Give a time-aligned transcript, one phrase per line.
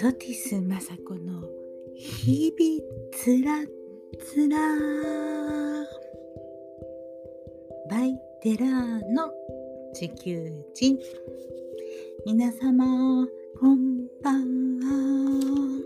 [0.00, 1.42] ソティス雅子の
[1.96, 2.80] 日々
[3.10, 3.64] つら
[4.24, 4.56] つら。
[7.90, 9.28] バイテラーの
[9.92, 10.96] 地球人。
[12.24, 13.26] 皆様
[13.58, 15.82] こんばんは。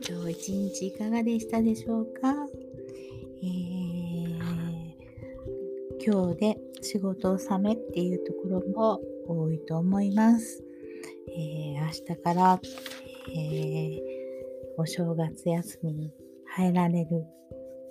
[0.08, 2.48] 今日一日いかがでしたでしょうか、
[3.42, 4.38] えー、
[6.02, 10.64] 今日で仕事納めっていうところも多いと思います。
[11.90, 12.60] えー、明日から、
[13.34, 14.00] えー、
[14.76, 16.12] お正月休みに
[16.46, 17.26] 入られる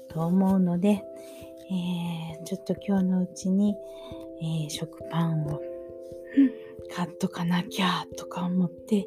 [0.09, 3.75] と思うので、えー、ちょっと今日のうちに、
[4.41, 5.61] えー、食パンを
[6.95, 9.05] 買っとかなきゃとか思って、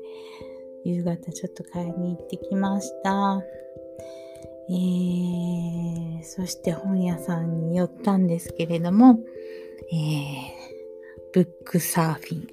[0.84, 3.43] 夕方ちょっと買いに行ってきました。
[4.68, 9.18] えー、そして本屋さんに寄ったんですけれども、
[9.93, 10.62] えー、
[11.32, 12.46] ブックサーフィン。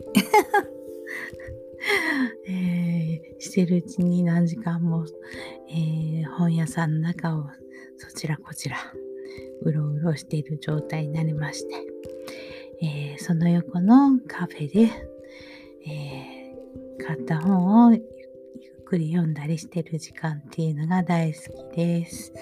[2.47, 5.05] えー、してるうちに何時間も、
[5.69, 7.45] えー、本屋さんの中を
[7.97, 8.77] そちらこちら
[9.61, 11.85] うろうろしている状態になりまして、
[12.81, 14.89] えー、その横のカフェで、
[15.87, 16.55] え
[17.05, 21.39] 買った本をゆっくり読んだりしてる時間っていうのが大好
[21.71, 22.33] きです。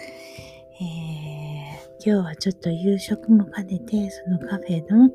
[0.79, 1.67] え
[2.05, 5.09] 今日はちょっと夕食も兼ねてそのカフェの、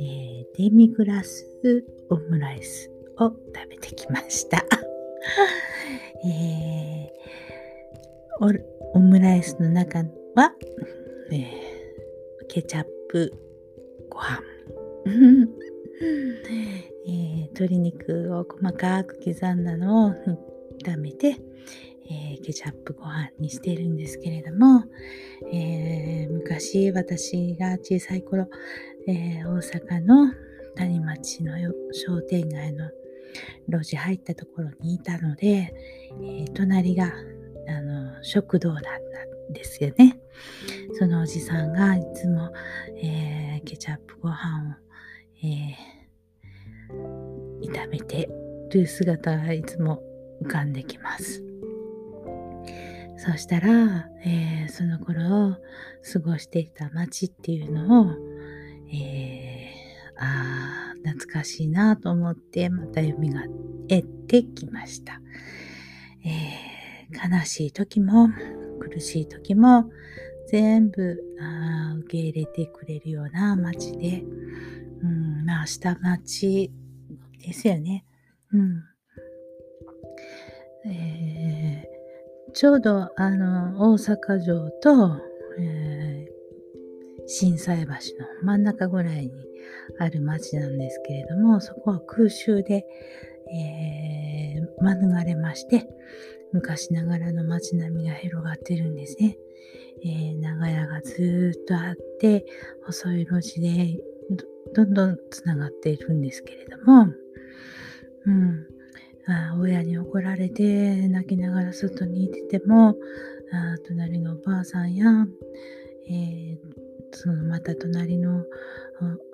[0.00, 1.46] えデミグラス
[2.10, 2.90] オムライス
[3.20, 4.64] を食べてきました。
[6.24, 8.62] えー、
[8.94, 10.00] オムライスの中
[10.34, 10.54] は、
[11.30, 13.32] えー、ケチャップ
[14.08, 14.42] ご飯、
[17.06, 20.12] えー、鶏肉を細かく刻んだのを
[20.82, 21.36] 炒めて、
[22.10, 24.84] えー、ケチャップご飯にしているんですけれども、
[25.52, 28.48] えー、昔私が小さい頃、
[29.06, 30.32] えー、大阪の
[30.74, 31.52] 谷町の
[31.92, 32.90] 商店街の
[33.68, 35.74] 路地入ったところにいたので、
[36.22, 37.12] えー、隣が
[37.68, 38.90] あの食堂だった
[39.50, 40.18] んですよね。
[40.98, 42.52] そのおじさんがいつも、
[42.96, 44.74] えー、ケチャップご飯を、
[45.42, 48.28] えー、炒めて
[48.70, 50.02] る姿がいつも
[50.42, 51.44] 浮かんできます。
[53.16, 55.58] そしたら、えー、その頃
[56.12, 58.14] 過ごしていた街っていうのを、
[58.90, 65.20] えー、あ懐かしいなと思ってまた蘇ってきました、
[66.24, 68.28] えー、悲しい時も
[68.78, 69.90] 苦しい時も
[70.48, 74.24] 全部あ受け入れてくれるような街で、
[75.02, 76.72] うん、まあ下町
[77.38, 78.04] ですよね。
[78.52, 78.82] うん
[80.86, 85.20] えー、ちょうどあの大阪城と、
[85.58, 86.39] えー、
[87.32, 87.96] 心斎橋の
[88.42, 89.30] 真ん中ぐらいに
[90.00, 92.84] ある町なんですけれども、そこは空襲で、
[93.54, 95.86] えー、免れまして、
[96.52, 99.38] 昔ながらの街並みが広がってるんですね。
[100.04, 102.44] えー、長屋がずっとあって、
[102.84, 104.00] 細い路地で
[104.74, 107.06] どんどんつながっているんですけれども、
[108.26, 108.66] うん、
[109.28, 112.96] あ親に怒られて泣きながら外にいてても、
[113.52, 115.06] あ隣のおばあさんや、
[116.08, 116.79] えー、
[117.12, 118.44] そのまた隣の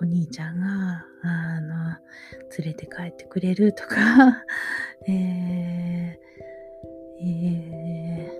[0.01, 1.97] お兄ちゃんが、あの、
[2.57, 4.43] 連れて帰ってくれるとか、
[5.07, 6.27] えー
[7.19, 8.31] え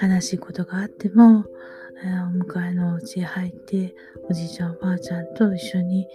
[0.00, 1.44] ー、悲しいことがあっても、
[2.04, 3.94] えー、お迎えのお家へ入って、
[4.28, 6.06] おじいちゃんおばあちゃんと一緒に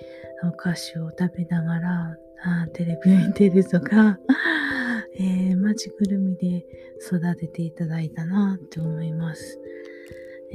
[0.43, 4.19] お菓子を食べながら、あテレビ見てるとか、
[5.19, 6.65] えー、町ぐるみで
[6.99, 9.59] 育てていただいたなって思います。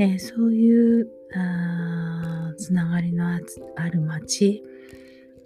[0.01, 3.39] えー、そういうあつながりのあ
[3.89, 4.63] る町、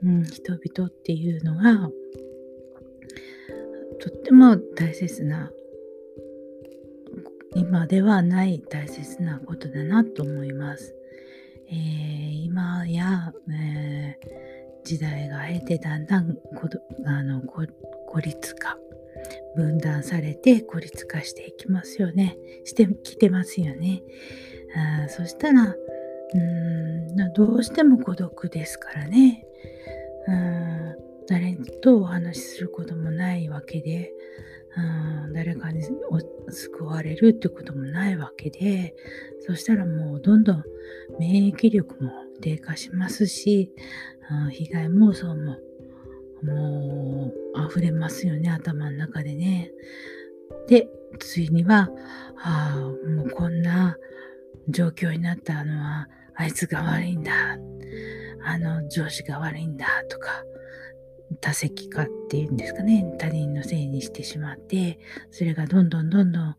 [0.04, 1.88] うん、人々っていうのが
[4.00, 5.50] とっても大切な
[7.54, 10.94] 今ではない大切なことだなと思います。
[11.68, 16.36] えー、今や、えー、時代が経てだんだん
[17.06, 18.76] あの孤立化
[19.56, 24.02] 分断されて孤立化していきますよねしてきてますよね。
[24.74, 25.74] あそしたら
[26.34, 29.44] うんどうしても孤独ですからね
[30.26, 30.94] うん
[31.26, 34.12] 誰とお話しすることもないわけで
[35.26, 35.82] うん誰かに
[36.48, 38.94] 救われるってこともないわけで
[39.40, 40.64] そしたらもうどんどん
[41.18, 42.10] 免疫力も
[42.40, 43.70] 低下しますし、
[44.46, 45.58] うん、被害妄想も
[46.42, 49.70] もう溢れますよね頭の中でね。
[50.68, 51.90] でついには
[52.42, 53.96] あもうこんな
[54.68, 57.32] 状況になったのはあいつが悪いんだ
[58.44, 60.44] あの上司が悪いんだとか
[61.40, 64.98] 多責化っていうんですかね他人のせいにしてしまって
[65.30, 66.56] それがどんどんどんどん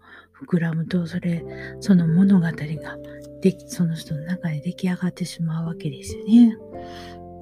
[0.47, 1.43] 膨らむとそれ
[1.79, 2.53] その物語が
[3.41, 6.57] でその人の中で出来上がってしまうわけですよね。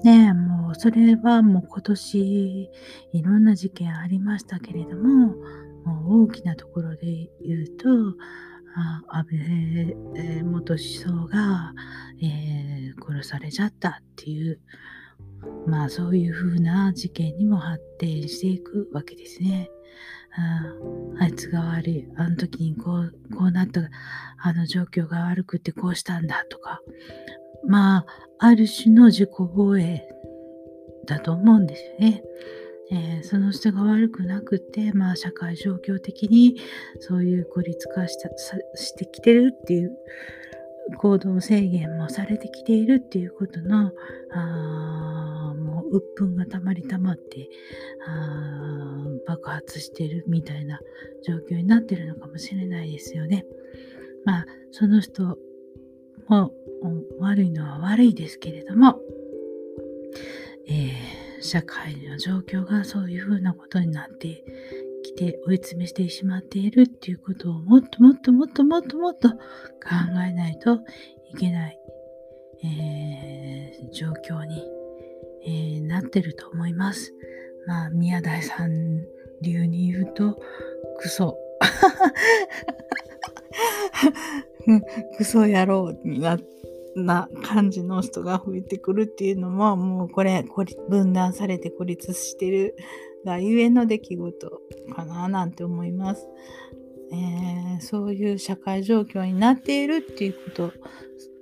[0.04, 2.70] ねえもうそれはもう今年
[3.12, 5.36] いろんな事件ありましたけれども
[5.84, 7.88] もう大きなところで言うと
[8.74, 11.72] あ安倍元首相が、
[12.22, 14.60] えー、殺されちゃったっていう
[15.66, 19.70] まあそういうふうな事件にも発展していくわけですね。
[20.34, 20.62] あ
[21.20, 22.08] あいつが悪い。
[22.16, 23.82] あの時にこう、こうなった、
[24.38, 26.80] あの状況が悪くてこうしたんだとか。
[27.64, 28.06] まあ、
[28.38, 30.08] ある種の自己防衛
[31.06, 32.22] だと思うんですよね。
[32.90, 36.56] えー、その人が悪くなくて、まあ、社会状況的に
[37.00, 38.28] そういう孤立化した
[38.76, 39.96] してきてるっていう
[40.98, 43.92] 行動制限もされてきているっていうことの
[44.34, 47.48] あもう鬱憤がたまりたまって
[48.06, 50.80] あ爆発してるみたいな
[51.26, 53.46] 状況になってるのかもしれないですよね。
[54.24, 55.38] まあその人
[56.28, 56.52] も
[57.18, 58.98] 悪いのは悪いですけれども、
[60.68, 64.44] えー、社会の状況がそういうふうなことになって
[65.04, 69.36] きて追い詰めしてしまっているっていうことをもっともっともっともっともっと考
[70.26, 70.80] えないと
[71.32, 71.78] いけない、
[72.64, 74.62] えー、状況に、
[75.44, 77.12] えー、なってると思います。
[77.66, 79.02] まあ、宮台さん
[79.40, 80.40] 流に言うと、
[80.98, 81.36] クソ。
[85.16, 86.38] クソ野郎にな
[86.94, 90.44] な感じの人が増えてくるっていうのももうこれ
[90.90, 92.76] 分断されて孤立してる
[93.24, 94.60] がゆえの出来事
[94.94, 96.28] かななんて思います、
[97.12, 100.72] えー、そういう社会状況になっているっていうこと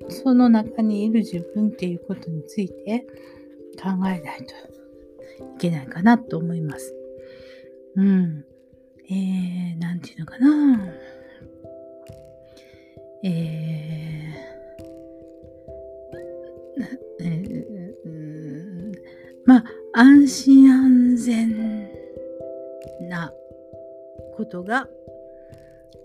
[0.08, 3.06] その中にいる自分っていうことについて
[3.80, 4.54] 考えないと
[5.56, 6.94] いけないかなと思います。
[7.96, 8.44] うん。
[9.08, 10.92] えー、なんていうのかな。
[13.22, 17.90] えー、え、
[19.44, 21.90] まあ、安心安全
[23.08, 23.32] な
[24.36, 24.88] ことが、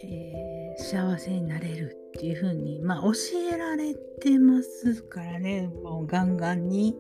[0.03, 3.12] えー、幸せになれるっていうふうに、まあ、教
[3.53, 6.97] えられてますからね、もうガンガンに、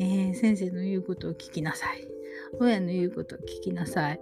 [0.00, 2.08] えー、先生の言うことを聞きなさい。
[2.58, 4.20] 親の言うことを聞きなさい。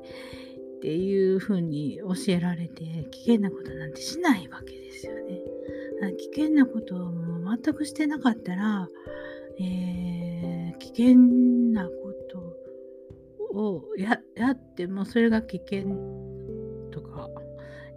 [0.84, 5.40] っていうふうに教えられて、危険なことなんてしないわけですよね。
[6.18, 7.10] 危険なことを
[7.62, 8.86] 全くしてなかったら、
[9.58, 11.14] えー、危険
[11.72, 11.92] なこ
[13.50, 14.20] とをや
[14.50, 15.84] ってもそれが危険
[16.90, 17.30] とか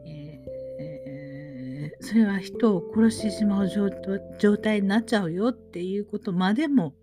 [0.06, 0.40] え
[0.80, 3.70] えそれは人を殺してしまう
[4.40, 6.94] 状態になっちゃうよっていうことまでも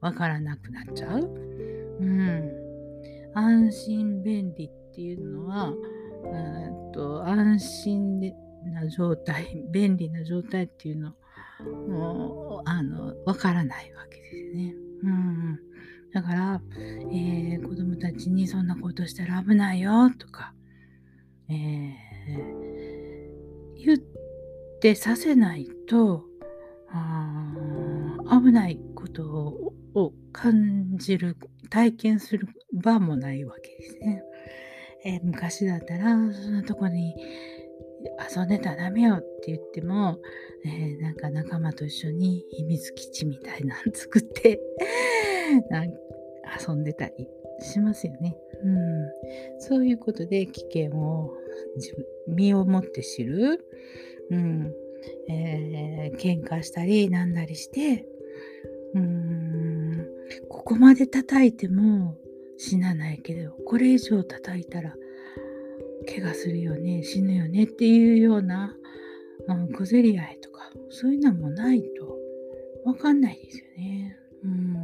[0.00, 1.20] わからなくなっちゃう。
[2.00, 2.50] うん、
[3.34, 11.14] 安心便利っていうのは、うんと安心な状態便利な状態っていうの
[11.88, 14.74] もあのわからないわけですね。
[15.02, 15.58] うん、
[16.12, 16.60] だから、
[17.10, 20.52] えー、子供たちにそんなことしたら危ないよとか、
[21.48, 23.98] えー、言っ
[24.80, 26.24] ってさせないと
[28.30, 29.24] 危ないこと
[29.94, 31.36] を感じる
[31.68, 34.22] 体験する場もないわけですね。
[35.04, 37.14] えー、昔だったらそんなとこに
[38.34, 40.18] 遊んでたらダメよって言っても、
[40.64, 44.60] えー、なんか仲間と一緒に秘密基地みたいなの作って
[46.66, 47.28] 遊んでたり
[47.60, 48.36] しますよね。
[48.62, 51.30] うん、そういうことで危険を
[51.76, 51.94] 自
[52.26, 53.64] 分身をもって知る。
[54.30, 54.72] うん、
[55.28, 58.06] えー、喧嘩したりなんだりして、
[58.94, 60.06] うん、
[60.48, 62.16] ここまで叩いても
[62.62, 64.94] 死なないけど、これ以上叩いたら
[66.06, 68.76] 怪我するよね、死ぬよねっていうような、
[69.48, 72.18] うん、小競り合いとか、そういうのもないと
[72.84, 74.16] わかんないですよね。
[74.44, 74.76] うん、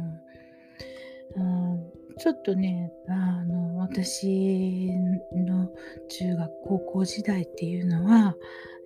[1.35, 4.89] うんちょっとね、あの、私
[5.35, 5.69] の
[6.09, 8.35] 中学、高校時代っていうのは、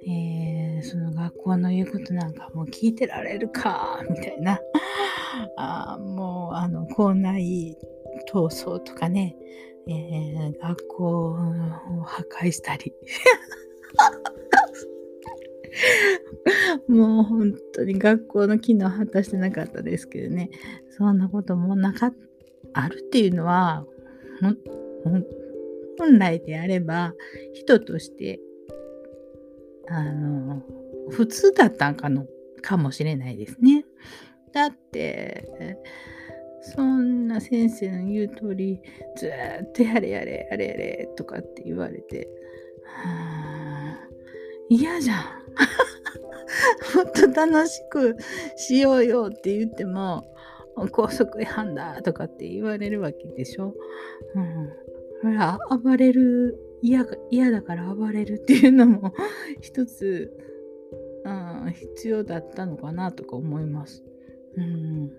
[0.05, 4.59] えー、その学校の言うことなんかもう聞いてられるか、みたいな。
[5.55, 7.77] あもう、あの、校内
[8.31, 9.35] 闘争とかね、
[9.87, 11.35] えー、学校を
[12.03, 12.93] 破壊したり。
[16.87, 20.49] もう本当に学校の機能を果たしてなかったですけどね、
[20.89, 22.13] そんなこともなか
[22.73, 23.85] あるっていうのは、
[25.97, 27.13] 本来であれば
[27.53, 28.39] 人として
[29.87, 30.63] あの
[31.09, 32.25] 普通だったんかの
[32.61, 33.85] かもしれないですね。
[34.53, 35.77] だって
[36.73, 38.81] そんな先生の言う通り
[39.15, 42.29] ずっとやれやれやれやれとかって言われて
[44.69, 45.17] 嫌じゃん
[46.95, 48.15] もっと楽しく
[48.55, 50.31] しようよって言っても
[50.91, 53.75] 高速違反だとかって言われるわけでしょ。
[54.35, 54.69] うん。
[55.21, 59.13] ほら、暴れる、嫌嫌だから暴れるっていうのも
[59.61, 60.33] 一つ、
[61.23, 64.03] うん、必要だったのかなとか思います。
[64.57, 65.11] うん。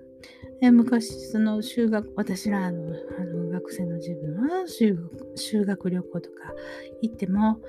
[0.60, 4.96] で昔、その修学、私らのあの学生の自分は修
[5.34, 6.54] 修学旅行とか
[7.00, 7.60] 行っても、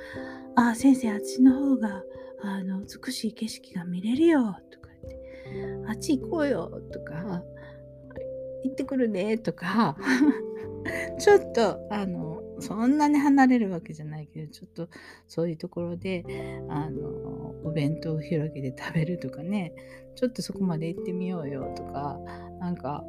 [0.56, 2.04] あ、先生、あっちの方が
[2.42, 5.12] あの美しい景色が見れるよとか言
[5.82, 7.44] って、あっち行こうよとか、
[8.64, 9.98] 行ってくるねとか
[11.20, 14.88] ちょっとあのそんなに離れるわけじゃないけどちょっと
[15.28, 16.24] そういうところで
[16.70, 19.74] あのお弁当を広げて食べるとかね
[20.16, 22.18] ちょっとそこまで行ってみようよとか
[22.60, 23.04] なんか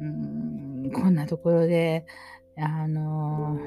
[0.00, 2.06] うんこんなところで
[2.56, 3.58] あの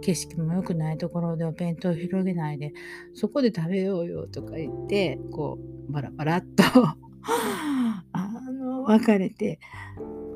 [0.00, 2.72] 景色も良くないところでお弁当を広げないで
[3.14, 6.62] そこで食べようよとか言ってこうバラバラっと
[8.12, 9.58] あの別れて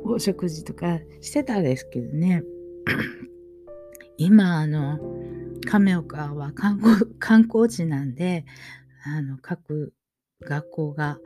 [0.04, 2.42] お食事とかしてたんですけどね。
[4.18, 4.98] 今あの
[5.66, 8.44] 亀岡は観光観光地なんで
[9.04, 9.92] あの各
[10.42, 11.18] 学校が、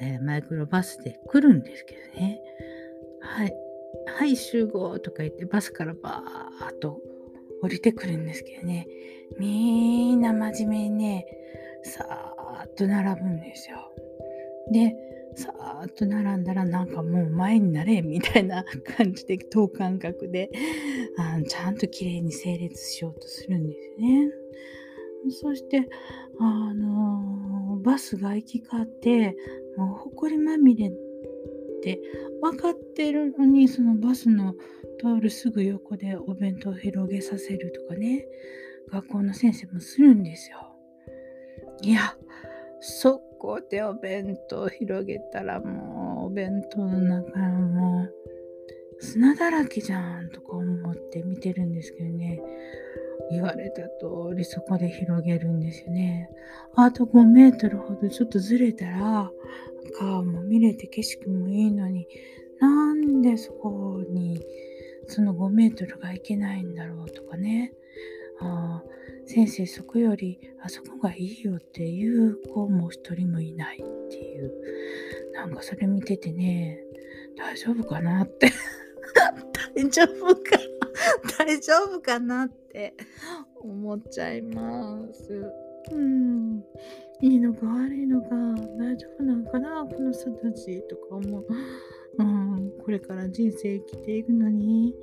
[0.00, 2.40] えー、マイクロバスで来るんですけどね。
[3.20, 3.54] はい。
[4.06, 6.98] はい集合とか言ってバスからバーっと
[7.62, 8.86] 降りてくるんですけどね。
[9.38, 11.26] みんな真面目にね
[11.82, 13.92] さーっと並ぶんですよ。
[14.72, 14.94] で
[15.36, 18.64] さーっと並んだらなんかもう前になれみたいな
[18.96, 20.50] 感じで等間隔で
[21.18, 24.30] あちゃんと綺麗に整列しようとするんですね。
[25.28, 25.88] そして
[26.38, 29.36] あの、バスが行き交って
[29.76, 30.92] もう埃まみれっ
[31.82, 32.00] て
[32.42, 34.54] 分かってるのにそのバスの
[34.98, 38.26] 通るすぐ横でお弁当を広げさせるとかね
[38.90, 40.58] 学校の先生もするんですよ。
[41.82, 42.16] いや
[42.80, 48.14] そこでお弁当を広げたらもうお弁当の中もう
[49.02, 52.40] 砂だらけじゃんとか思って見てるんですけどね
[53.30, 56.28] 言われた通りそこで広げるんですよね。
[56.74, 59.30] あと5メートルほどちょっとずれたら
[59.98, 62.06] 川も見れて景色もいいのに
[62.60, 64.44] なんでそこに
[65.06, 67.72] その5メートルがいけないんだろうとかね。
[68.42, 68.82] あ
[69.26, 74.52] 先生そこよりあそこがいいよっていう子も一人もいないっていう。
[75.34, 76.80] なんかそれ見ててね
[77.36, 78.50] 大丈夫かなって。
[79.76, 80.79] 大丈夫か。
[81.38, 82.94] 大丈夫かなって
[83.60, 85.52] 思っちゃいます。
[85.92, 86.64] うん。
[87.20, 88.28] いいのか悪いのか。
[88.78, 91.46] 大丈夫なのかなこの人たちとか思う。
[92.18, 94.94] うん、これから人生生きていくのに。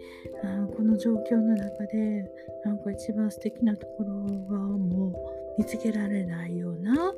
[0.43, 2.31] あこの状況の中で
[2.65, 5.13] なんか一番素敵なところがもう
[5.57, 7.13] 見つけられないような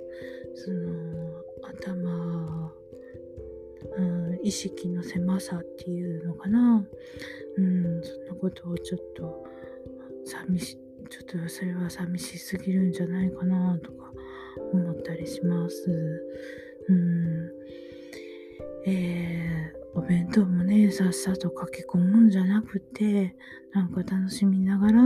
[0.55, 2.58] その頭、
[3.97, 6.85] うん、意識の狭さっていうのかな、
[7.57, 9.45] うん、そんなことをちょっと
[10.25, 10.77] 寂し
[11.09, 14.11] ちょっとそれは寂しすぎるんじゃないかなとか
[14.73, 15.89] 思ったりします。
[16.87, 17.51] うん。
[18.85, 23.35] えーお弁当もねさっさと駆け込むんじゃなくて
[23.73, 25.01] なんか楽しみながら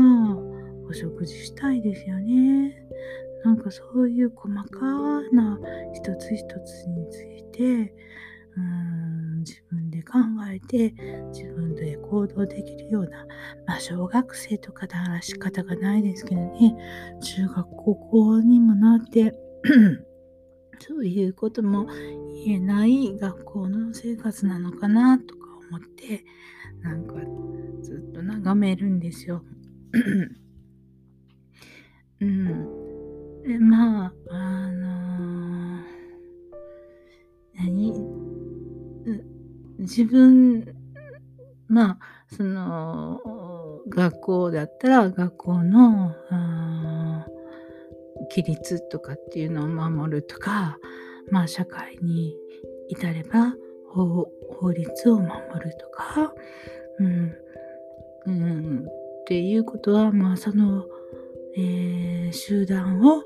[0.89, 2.75] お食事したいですよね。
[3.46, 4.86] なんかそういう細か
[5.32, 5.60] な
[5.94, 7.94] 一つ一つについて
[8.55, 10.19] うん自分で考
[10.50, 10.93] えて
[11.31, 13.25] 自分で行動できるような、
[13.65, 16.75] まあ、小学生とかで話し方がないですけどね
[17.22, 19.33] 中学高校にもなって
[20.79, 21.88] そういうことも
[22.45, 26.25] 言えない学校の生活なのかなとか思って
[26.81, 27.15] なんか
[27.81, 29.43] ずっと眺めるんですよ。
[32.19, 32.83] うん。
[33.43, 35.83] でまああのー、
[37.57, 38.23] 何？
[39.79, 40.75] 自分
[41.67, 42.00] まあ
[42.36, 43.19] その
[43.89, 46.15] 学校だったら学校の
[48.29, 50.77] 規律とかっていうのを守るとか
[51.31, 52.36] まあ社会に
[52.89, 53.55] 至れば
[53.93, 56.33] 法律を守るとか、
[57.00, 57.36] うん、
[58.25, 60.86] うん、っていうことはまあその、
[61.55, 63.24] えー、集団を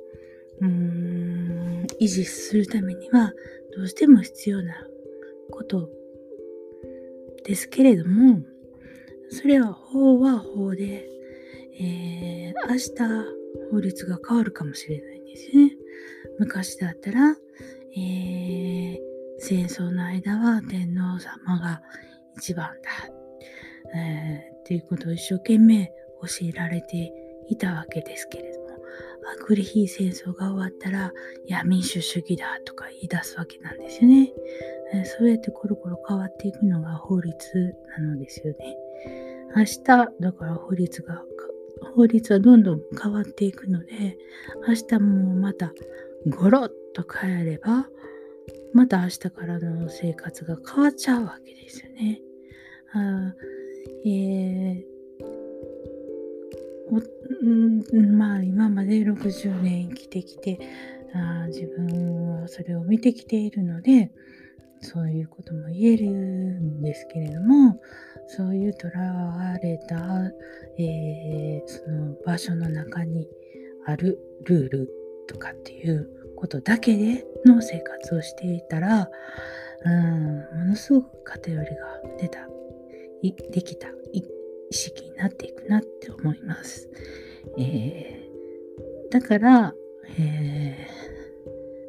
[0.59, 3.31] うん維持するためには
[3.75, 4.73] どうしても必要な
[5.57, 5.89] こと
[7.43, 8.41] ですけれども
[9.29, 11.07] それは法は法で、
[11.79, 13.37] えー、明日
[13.71, 15.71] 法律が変わるかもしれないんですよね。
[16.39, 17.35] 昔だったら、
[17.95, 18.97] えー、
[19.39, 21.81] 戦争の間は天皇様が
[22.37, 25.87] 一番だ、えー、っていうことを一生懸命
[26.21, 27.11] 教えられて
[27.49, 28.56] いたわけですけれど
[29.47, 31.13] グリヒー戦争が終わったら
[31.45, 34.31] いや民主主義だとか言い出すわけなんですよね、
[34.93, 38.77] え、そうやってコロコロ変わっていくのが法律なのですよね
[39.55, 39.83] 明日
[40.19, 41.23] だから法律が
[41.95, 44.17] 法律はどんどん変わっていくので
[44.67, 45.71] 明日もまた
[46.27, 47.87] ゴロッと変えれば
[48.73, 52.21] また明日からの生活が変わっちゃうわけですよね。
[52.93, 53.33] あ
[54.05, 54.66] えー
[58.17, 60.59] まあ今まで60年生きてきて
[61.13, 64.11] あ自分はそれを見てきているので
[64.81, 67.79] そういうことも言えるんですけれども
[68.27, 69.95] そういうとらわれた、
[70.77, 73.27] えー、その場所の中に
[73.85, 74.89] あるルール
[75.27, 79.09] とかっていうことだけでの生活をしていたら、
[79.85, 81.75] うん、ものすごく偏りが
[82.19, 82.47] 出た、
[83.51, 84.23] できた意
[84.71, 86.89] 識になっていくなって思います。
[87.57, 89.73] えー、だから、
[90.19, 90.87] え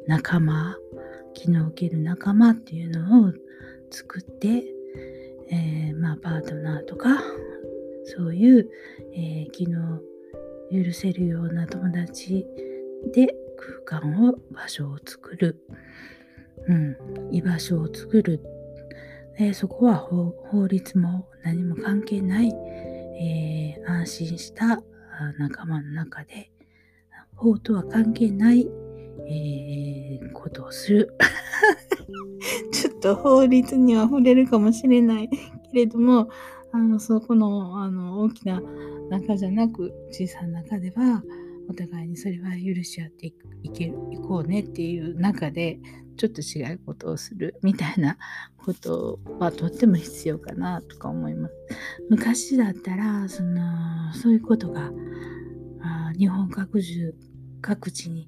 [0.05, 0.77] ー、仲間、
[1.33, 3.33] 気の受ける仲間っていうのを
[3.89, 4.63] 作って、
[5.51, 7.21] えー、まあ、パートナーとか、
[8.05, 8.69] そういう、
[9.13, 9.99] えー、気の
[10.71, 12.45] 許せるような友達
[13.13, 13.35] で
[13.85, 15.59] 空間を場所を作る、
[16.67, 16.97] うん、
[17.31, 18.41] 居場所を作る、
[19.37, 22.51] えそこは法律も何も関係ない、
[23.19, 24.83] え、安心した
[25.37, 26.51] 仲間の中で
[27.35, 28.67] 法とは関係ない、
[29.27, 31.13] えー、ことをする。
[32.71, 35.29] ちょっと法律には触れるかもしれない。
[35.29, 35.39] け
[35.73, 36.29] れども
[36.71, 38.61] あのそこのあの大きな
[39.09, 41.23] 中じゃなく小さな中では
[41.69, 43.27] お互いにそれは許し合って
[43.63, 45.79] いけるいこうねっていう中で
[46.19, 48.17] ちょっと違うことをするみたいな
[48.57, 51.53] ことはとっても必要かなとか思います。
[52.09, 54.91] 昔だったらそのそういうことが
[55.81, 57.13] あ日本各地
[57.61, 58.27] 各地に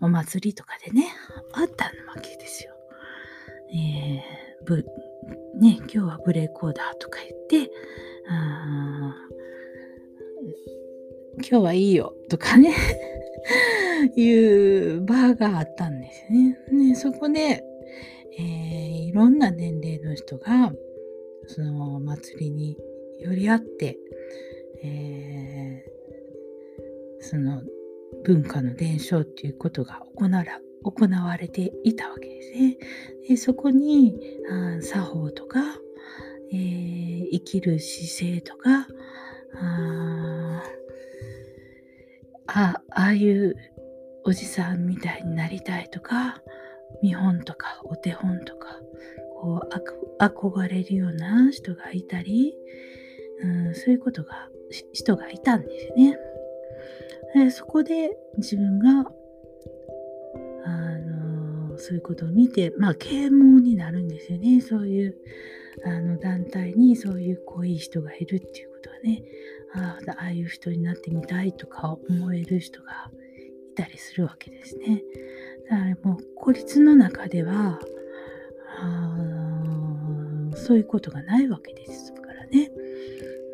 [0.00, 1.08] お祭りとかでね
[1.54, 2.72] あったわけですよ。
[3.74, 4.86] えー、ぶ
[5.58, 7.18] ね今日はブレーコーダーとか
[7.50, 7.72] 言って
[8.28, 9.16] あ
[11.38, 12.74] 今日はいいよとかね
[14.16, 16.58] いうバーがあったんですね。
[16.70, 17.64] ねそこで、
[18.38, 20.74] えー、いろんな年齢の人が
[21.46, 22.76] その祭りに
[23.20, 23.98] 寄り合って、
[24.82, 27.62] えー、その
[28.24, 30.44] 文化の伝承っていうことが行わ
[30.84, 32.78] 行われていたわけですね。
[33.28, 34.18] でそこに
[34.50, 35.60] あ作法とか、
[36.52, 38.88] えー、生きる姿勢とか
[39.54, 40.31] あ
[42.46, 43.56] あああいう
[44.24, 46.42] おじさんみたいになりたいとか
[47.02, 48.80] 見本とかお手本とか
[49.40, 52.54] こう憧れるような人がいたり、
[53.42, 54.48] うん、そういうことが
[54.92, 56.16] 人がいたんですね。
[57.34, 59.10] でそこで自分が
[60.64, 65.16] あのそういうことを見てまあ啓蒙になるんですよねそういう
[65.84, 69.22] あの団体にそういう濃い人がいるっていうことはね
[69.74, 73.10] あああいう人になってみたいとか思える人が
[73.70, 75.02] いたりするわけですね。
[75.70, 77.80] だからもう孤立の中では
[80.54, 82.70] そういうことがないわけですからね。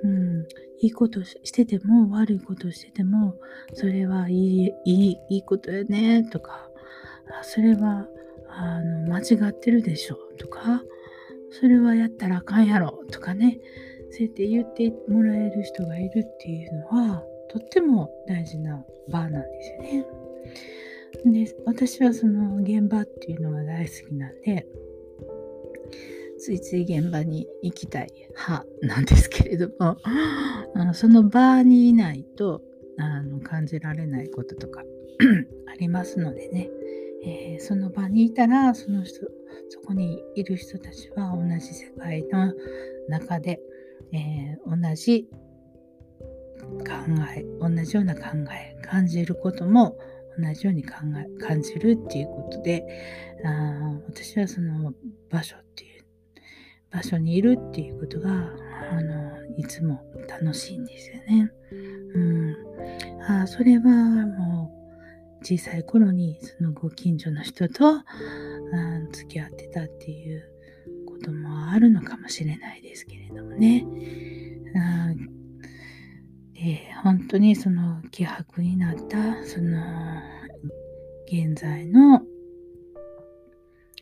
[0.04, 0.42] うん、
[0.80, 3.34] いいことしてても悪いことしてても
[3.74, 6.70] それはいいいいいいことやねとか
[7.42, 8.06] それは
[8.48, 10.82] あの間違ってるでしょとか
[11.50, 13.58] それはやったらあかんやろとかね
[14.10, 20.06] そうやって言ってもらえる人がいるっていうのはとっても大事な場なんですよね。
[21.24, 24.66] で私はその現場っていうのが大好きなんで
[26.38, 32.62] ついつい現場に行きたい派なんですけれどもあのその場にいないと
[32.98, 34.82] あの感じられないこととか
[35.66, 36.70] ありますのでね、
[37.24, 39.26] えー、その場にいたらその人
[39.70, 42.52] そこにいる人たちは同じ世界の
[43.08, 43.60] 中で
[44.12, 45.28] えー、同じ
[46.60, 46.94] 考
[47.36, 49.96] え同じような考え感じることも
[50.38, 52.84] 同じように考え感じるっていうことで
[53.44, 54.92] あ私はその
[55.30, 56.04] 場所っていう
[56.90, 61.50] 場所にいるっていうことがあのいつも楽しいんですよね。
[62.14, 62.56] うん、
[63.28, 64.72] あそれはも
[65.40, 68.04] う小さい頃にそのご近所の人とあ
[69.12, 70.50] 付き合ってたっていう
[71.28, 73.84] こともあるのかもしれないですけれどもね。
[76.54, 79.80] で本当にその希薄になったその
[81.26, 82.22] 現在の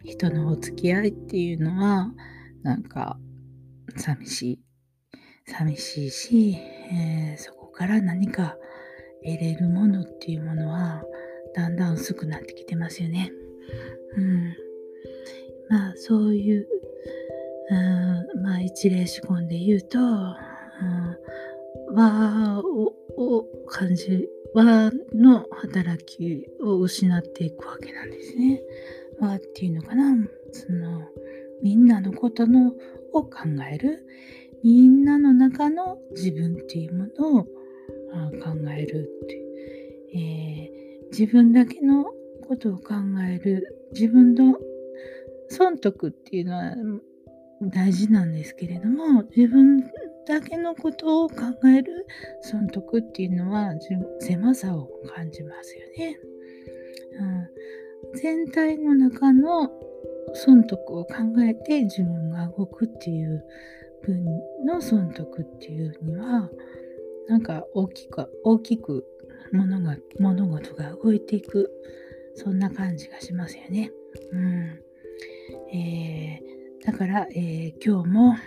[0.05, 2.11] 人のお付き合いっていうのは
[2.63, 3.19] なんか
[3.97, 4.61] 寂しい。
[5.49, 6.57] 寂しいし、
[6.93, 8.57] えー、そこから何か
[9.25, 11.05] 得れるものっていうものは
[11.55, 13.31] だんだん薄くなってきてますよね。
[14.17, 14.55] うん。
[15.69, 16.67] まあそういう、
[18.43, 19.99] まあ一例仕込んで言うと、
[21.93, 28.63] 和を感じ、和の働きを失っていくわけなんですね。
[29.19, 30.17] 和っていうのかな、
[30.53, 31.03] その
[31.63, 32.73] みんなのことの
[33.13, 33.31] を考
[33.73, 34.05] える。
[34.63, 37.51] みんなの中の自分っていうものを考
[38.77, 39.43] えるって、
[40.15, 42.07] えー、自分だけの
[42.49, 42.95] ことを考
[43.29, 44.59] える自分の
[45.49, 46.75] 損得っていうのは
[47.63, 49.81] 大事なんですけれども自分
[50.27, 51.37] だけのことを考
[51.69, 52.07] える
[52.43, 53.73] 損得っていうのは
[54.21, 56.19] 狭さを感じますよね。
[58.05, 59.71] うん、全体の中の
[60.35, 61.15] 損得を考
[61.49, 63.45] えて自分が動くっていう
[64.03, 64.25] 分
[64.65, 66.51] の損得っていうには
[67.29, 69.05] なんか大きく大きく
[69.53, 71.71] 物が物事が動いていく
[72.35, 73.91] そんな感じがしますよね。
[74.33, 74.81] うん
[75.73, 76.56] えー、
[76.87, 78.41] だから、えー、今日もフ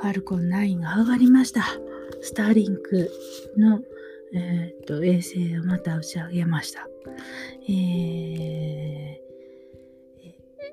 [0.00, 1.64] ァルコン9が上がりました。
[2.22, 3.10] スターリンク
[3.58, 3.80] の、
[4.34, 6.86] えー、と衛星をまた打ち上げました。
[7.68, 9.20] えー、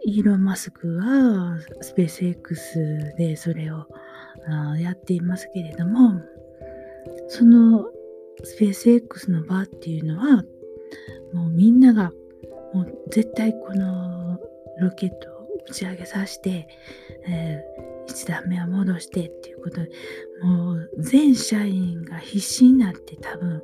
[0.05, 3.87] イーロン・マスクはスペース X でそれを
[4.79, 6.21] やっていますけれども、
[7.27, 7.87] その
[8.43, 10.43] スペース X の場っていうのは、
[11.33, 12.11] もうみんなが
[12.71, 14.39] もう絶対この
[14.79, 15.32] ロケット
[15.69, 16.67] 打ち上げさせて、
[17.27, 19.81] えー、1段目は戻してっていうこと。
[19.81, 19.89] で
[20.41, 23.61] もう全社員が必死になって多分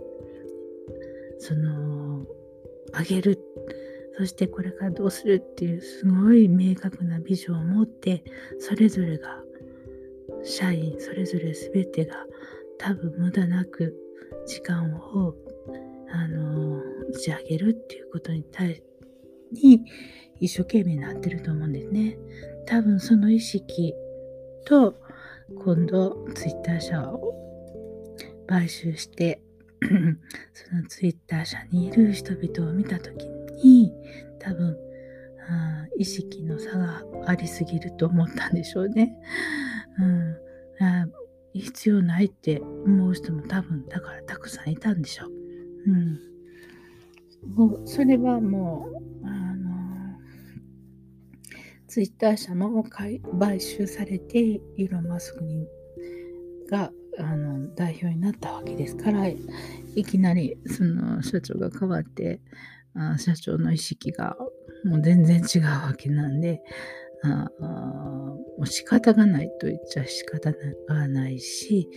[1.39, 2.25] その
[2.93, 3.39] あげる。
[4.17, 8.21] そしてこれからどうするっていうすごい明確なビジョンを持って
[8.59, 9.41] それぞれが
[10.43, 12.25] 社員それぞれ全てが
[12.77, 13.95] 多分無駄なく
[14.45, 15.33] 時間を
[16.11, 18.88] あの打ち上げるっていうことに対して
[19.51, 19.85] に
[20.39, 22.17] 一生懸命なってると思うんですね。
[22.65, 23.93] 多分その意識
[24.65, 24.95] と
[25.63, 27.33] 今度ツイッター社を
[28.47, 29.41] 買収して
[30.53, 33.27] そのツイッター社にいる人々を見た時
[33.63, 33.91] に
[34.39, 34.77] 多分
[35.97, 39.15] 意識の差がありすぎると思ったんでしょうね。
[39.99, 40.37] うん、
[41.53, 45.31] 必要ないって思う人も多分だからたくさんいたんでしょう。
[45.87, 46.19] うん、
[47.55, 48.87] もうそれはも
[49.23, 49.27] う
[51.89, 53.19] ツイッター社も買
[53.59, 55.65] 収されてイーロン・マスクに
[56.69, 59.37] があの代表になったわけですからい
[60.05, 62.41] きなりその社長が変わって
[62.95, 64.37] あ社長の意識が
[64.85, 66.61] もう全然違うわけなんで
[67.23, 70.53] あもう仕方がないと言っちゃ仕方
[70.87, 71.89] がないし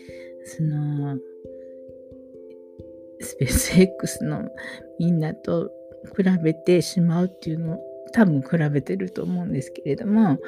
[0.44, 1.18] その
[3.20, 4.48] スペース X の
[4.98, 5.70] みんなと
[6.16, 10.38] 比べてしまうっていうのを多分比べてると思うんですけれども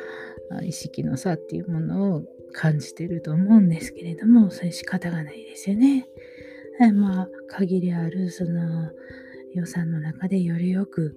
[0.62, 2.22] 意識の差っていうものを
[2.52, 6.06] 感じてると思うんですけれどもそれ仕方がないですよね。
[6.92, 8.90] まあ限りあるその
[9.54, 11.16] 予算の中でよりよく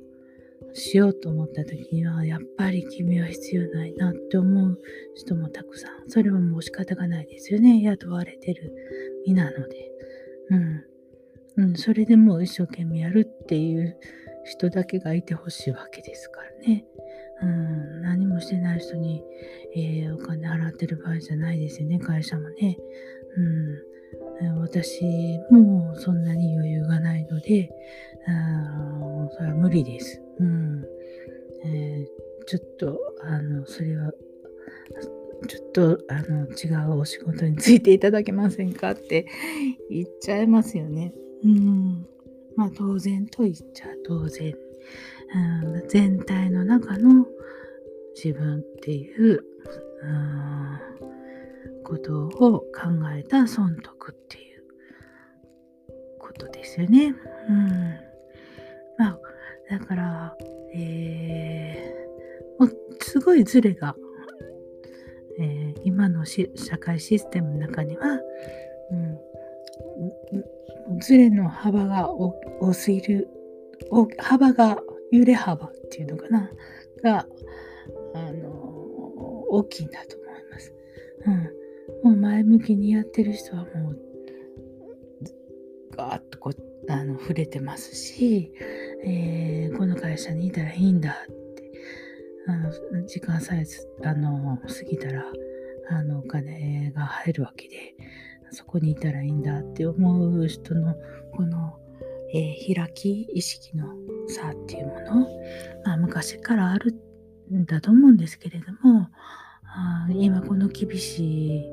[0.73, 4.79] しようと思った時にはやっぱり君は必要ないなって思う
[5.15, 7.81] 人もたくさんそれはもう仕方がないですよね。
[7.81, 8.73] 雇われてる
[9.25, 9.91] 身なので。
[10.49, 10.83] うん。
[11.57, 13.97] うん、それでもう一生懸命やるっていう
[14.47, 16.86] 人だけがいてほしいわけですからね。
[17.41, 19.23] うん、何もしてない人に、
[19.75, 22.77] えー、お金払ってる場合じゃないですよね、会社もね。
[24.41, 25.03] うん、私
[25.51, 27.69] もそんなに余裕がないので、
[28.27, 30.21] あそれは無理です。
[30.39, 30.83] うん
[31.65, 34.12] えー、ちょっと、あの、それは、
[35.47, 39.27] ちょっとあの違うお仕事についていただけませんかって
[39.91, 41.13] 言っちゃいますよね。
[41.43, 42.07] うん、
[42.57, 44.53] まあ当然と言っちゃ当然、
[45.63, 47.25] うん、全体の中の
[48.15, 49.43] 自分っていう、
[50.01, 52.65] うん、ことを考
[53.15, 54.63] えた損得っていう
[56.19, 57.13] ことですよね。
[57.47, 57.69] うん、
[58.97, 59.19] まあ
[59.69, 60.35] だから、
[60.73, 63.95] えー、もうすごいズレが、
[65.39, 66.47] えー、今の社
[66.79, 68.19] 会システムの中には、
[68.91, 70.56] うん
[71.00, 73.28] ズレの幅が多すぎる
[74.17, 74.78] 幅が
[75.12, 76.52] 揺れ幅っていうのかな？
[77.04, 77.28] が
[78.13, 78.50] あの
[79.50, 80.73] 大きいんだと思います。
[81.26, 84.00] うん、もう前向きにやってる人はもう
[85.95, 88.52] ガーッとこうあの触れてますし、
[89.04, 91.71] えー、この会社にいたらいいんだって
[92.47, 93.65] あの時間さえ
[94.04, 95.26] あの過ぎたら
[95.89, 97.95] あの、お金が入るわけで、
[98.51, 100.95] そこにいたらいいんだって思う人の、
[101.36, 101.79] この、
[102.33, 103.93] えー、開き、意識の
[104.27, 105.27] 差っていうもの、
[105.86, 106.93] まあ、昔からある
[107.53, 109.10] んだと思うんですけれども、
[109.63, 111.65] あ今この厳しい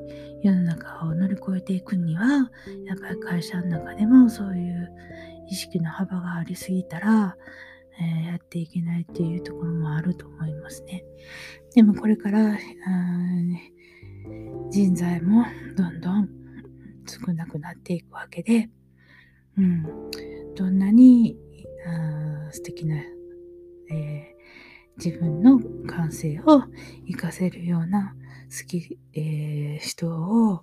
[0.43, 2.51] 世の中を乗り越えていくには
[2.85, 4.91] やっぱり会社の中でもそういう
[5.49, 7.35] 意識の幅がありすぎたら、
[7.99, 11.03] えー、やっていけないっていうところもあると思いますね。
[11.73, 12.57] でもこれから、
[14.69, 16.29] 人材もどんどん
[17.05, 18.69] 少なくなっていくわけで、
[19.57, 20.11] うん、
[20.55, 21.37] どんなに
[21.87, 22.95] あ素敵な、
[23.91, 26.63] えー、自分の感性を
[27.07, 28.15] 活かせるような
[28.49, 30.61] 好き、えー、人を、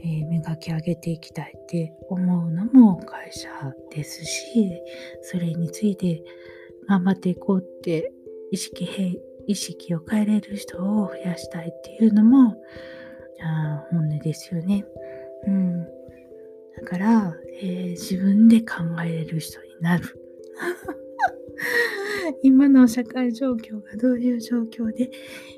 [0.00, 3.48] えー、磨き上げていきたいって思うのも会社
[3.90, 4.70] ですし
[5.22, 6.22] それについて
[6.88, 8.12] 頑張っていこうって
[8.50, 12.56] 意識意識を変えれる人を増やしたいっていうのも
[13.42, 14.84] あ本音ですよね。
[15.46, 15.88] うん、だ
[16.84, 20.04] から、えー、自分で考えれる人になる。
[22.42, 25.10] 今の社会状況がどういう状況で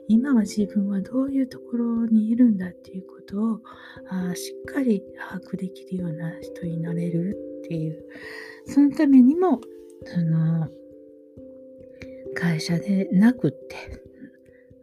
[0.07, 3.61] 今は自分はどういうところにいるんだっていうことを
[4.09, 8.05] あしっかり把握できるような人になれるっていう
[8.67, 9.61] そのためにも
[10.05, 10.69] その
[12.35, 14.03] 会社でなくって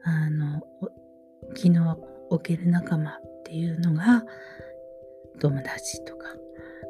[0.04, 0.62] あの
[1.56, 1.80] 昨日
[2.30, 4.24] 置ける仲間っていうのが
[5.40, 6.28] 友達とか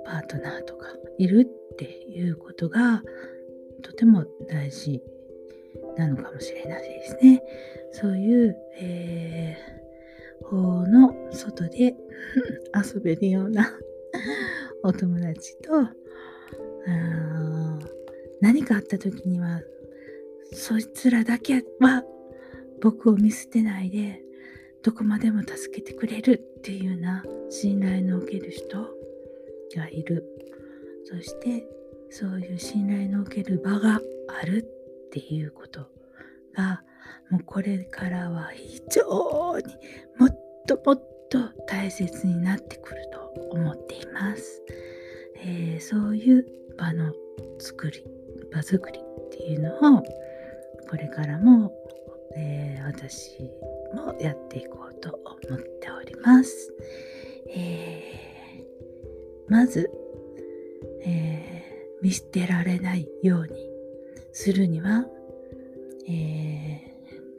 [0.05, 3.03] パートナーとかいるっていうことが
[3.81, 5.01] とても大事
[5.97, 7.41] なのかもしれないですね。
[7.91, 11.95] そういう、えー、法の外で
[12.75, 13.71] 遊べるような
[14.83, 15.71] お友達と
[18.41, 19.61] 何かあった時には
[20.51, 22.03] そいつらだけは
[22.81, 24.21] 僕を見捨てないで
[24.85, 28.83] どこまでも助けてくれるっていうような信頼のおける人
[29.75, 30.23] がいる。
[31.05, 31.65] そして
[32.11, 34.57] そういう信頼のおける場がある
[35.07, 35.87] っていうこと
[36.55, 36.83] が
[37.31, 39.63] もうこれからは非常に
[40.19, 43.19] もっともっと大切になってくると
[43.51, 44.61] 思っています、
[45.37, 46.45] えー、そういう
[46.77, 47.11] 場の
[47.57, 48.03] 作り
[48.53, 50.03] 場作りっていうのを
[50.87, 51.71] これからも、
[52.35, 53.39] えー、私
[53.93, 56.73] もやっていこうと思っております。
[57.49, 59.89] えー、まず、
[61.01, 63.69] えー、見捨てられないように
[64.31, 65.05] するには、
[66.07, 66.65] え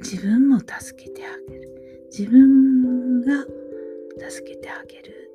[0.00, 2.06] 自分も助けてあげる。
[2.10, 3.44] 自分が
[4.30, 5.30] 助けてあげる。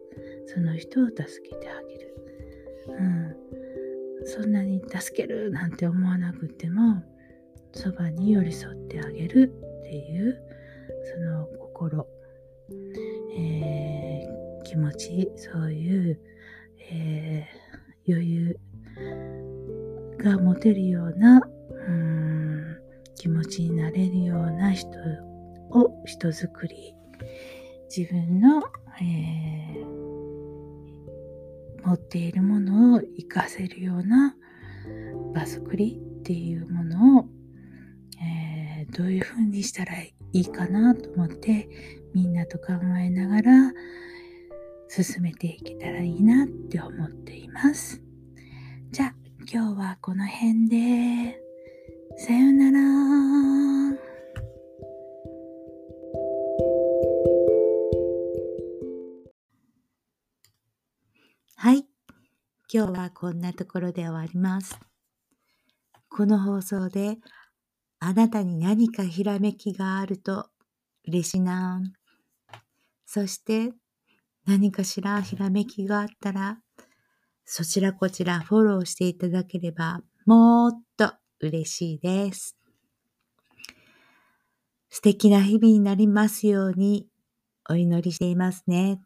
[0.48, 2.16] その人を助けてあげる。
[2.88, 3.36] うん。
[4.26, 7.04] そんなに助けるなんて思わなくても、
[7.74, 10.42] そばに寄り添ってあげるっていう
[11.14, 12.08] その心、
[13.36, 16.20] えー、気持ちそういう、
[16.92, 18.60] えー、余裕
[20.18, 21.42] が持てるような
[21.88, 22.78] うん
[23.16, 24.90] 気持ちになれるような人
[25.72, 26.96] を人づくり。
[27.96, 28.64] 自分の、
[29.02, 29.86] えー、
[31.86, 34.34] 持っているものを活かせるような
[35.36, 37.26] 場作りっていうものを
[38.92, 41.70] どういうふうにしたらいいかなと思って
[42.14, 43.72] みんなと考えながら
[44.90, 48.02] 進めていけたらいいなって思っています。
[48.92, 49.16] じゃあ
[49.52, 51.42] 今日はこの辺で
[52.18, 52.80] さよなら。
[61.56, 61.86] はい。
[62.74, 64.78] 今日はこんなところで終わります。
[66.10, 67.18] この放送で
[68.04, 70.48] あなたに何かひらめきがあると
[71.08, 71.84] 嬉しいな。
[73.06, 73.74] そして
[74.48, 76.58] 何かしらひらめきがあったら、
[77.46, 82.58] そちらこちらフォローしていただければもっと嬉しいです。
[84.90, 87.08] 素敵な日々になりますように
[87.70, 89.00] お祈りしていますね。